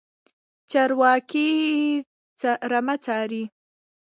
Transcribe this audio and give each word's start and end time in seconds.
چرواکی 0.71 1.47
رمه 2.71 2.95
څاري. 3.03 3.43